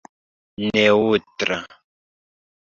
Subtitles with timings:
[0.63, 1.53] neŭtra